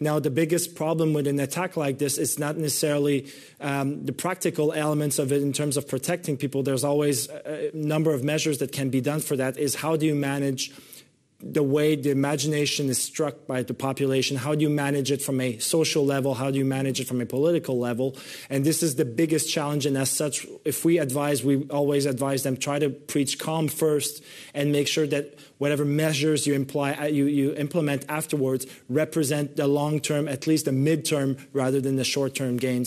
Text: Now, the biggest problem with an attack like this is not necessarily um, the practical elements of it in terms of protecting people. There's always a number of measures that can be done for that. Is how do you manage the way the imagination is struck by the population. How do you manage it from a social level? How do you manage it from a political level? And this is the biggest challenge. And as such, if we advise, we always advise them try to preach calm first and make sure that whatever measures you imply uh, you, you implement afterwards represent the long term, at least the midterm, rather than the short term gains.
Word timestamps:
Now, 0.00 0.18
the 0.18 0.30
biggest 0.30 0.74
problem 0.74 1.12
with 1.12 1.26
an 1.26 1.40
attack 1.40 1.76
like 1.76 1.98
this 1.98 2.18
is 2.18 2.38
not 2.38 2.56
necessarily 2.56 3.32
um, 3.60 4.04
the 4.04 4.12
practical 4.12 4.72
elements 4.72 5.18
of 5.18 5.32
it 5.32 5.42
in 5.42 5.52
terms 5.52 5.76
of 5.76 5.88
protecting 5.88 6.36
people. 6.36 6.62
There's 6.62 6.84
always 6.84 7.28
a 7.28 7.70
number 7.72 8.12
of 8.12 8.22
measures 8.22 8.58
that 8.58 8.72
can 8.72 8.90
be 8.90 9.00
done 9.00 9.20
for 9.20 9.36
that. 9.36 9.58
Is 9.58 9.76
how 9.76 9.96
do 9.96 10.06
you 10.06 10.14
manage 10.14 10.72
the 11.40 11.62
way 11.62 11.96
the 11.96 12.10
imagination 12.10 12.88
is 12.88 13.02
struck 13.02 13.46
by 13.46 13.62
the 13.62 13.74
population. 13.74 14.36
How 14.36 14.54
do 14.54 14.62
you 14.62 14.70
manage 14.70 15.10
it 15.10 15.20
from 15.20 15.40
a 15.40 15.58
social 15.58 16.04
level? 16.04 16.34
How 16.34 16.50
do 16.50 16.58
you 16.58 16.64
manage 16.64 16.98
it 16.98 17.06
from 17.06 17.20
a 17.20 17.26
political 17.26 17.78
level? 17.78 18.16
And 18.48 18.64
this 18.64 18.82
is 18.82 18.96
the 18.96 19.04
biggest 19.04 19.50
challenge. 19.50 19.84
And 19.84 19.98
as 19.98 20.10
such, 20.10 20.46
if 20.64 20.84
we 20.84 20.98
advise, 20.98 21.44
we 21.44 21.64
always 21.68 22.06
advise 22.06 22.42
them 22.42 22.56
try 22.56 22.78
to 22.78 22.88
preach 22.88 23.38
calm 23.38 23.68
first 23.68 24.24
and 24.54 24.72
make 24.72 24.88
sure 24.88 25.06
that 25.06 25.38
whatever 25.58 25.84
measures 25.84 26.46
you 26.46 26.54
imply 26.54 26.92
uh, 26.92 27.04
you, 27.04 27.26
you 27.26 27.54
implement 27.54 28.04
afterwards 28.08 28.66
represent 28.88 29.56
the 29.56 29.66
long 29.66 30.00
term, 30.00 30.28
at 30.28 30.46
least 30.46 30.64
the 30.64 30.70
midterm, 30.70 31.38
rather 31.52 31.80
than 31.80 31.96
the 31.96 32.04
short 32.04 32.34
term 32.34 32.56
gains. 32.56 32.84